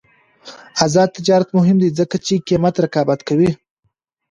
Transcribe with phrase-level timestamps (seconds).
[0.85, 3.51] آزاد تجارت مهم دی ځکه چې قیمت رقابت کوي.